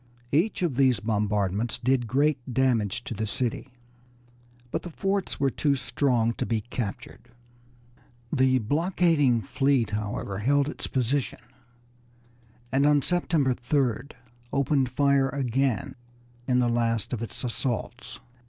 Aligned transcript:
Each 0.31 0.63
of 0.63 0.77
these 0.77 0.99
bombardments 0.99 1.77
did 1.77 2.07
great 2.07 2.39
damage 2.51 3.03
to 3.03 3.13
the 3.13 3.27
city, 3.27 3.69
but 4.71 4.81
the 4.81 4.89
forts 4.89 5.39
were 5.39 5.51
too 5.51 5.75
strong 5.75 6.33
to 6.39 6.45
be 6.47 6.61
captured. 6.61 7.29
The 8.33 8.57
blockading 8.57 9.41
fleet, 9.41 9.91
however, 9.91 10.39
held 10.39 10.67
its 10.67 10.87
position, 10.87 11.37
and 12.71 12.83
on 12.83 13.03
September 13.03 13.53
3d 13.53 14.13
opened 14.51 14.89
fire 14.89 15.29
again 15.29 15.93
in 16.47 16.57
the 16.57 16.67
last 16.67 17.13
of 17.13 17.21
its 17.21 17.43
assaults. 17.43 18.19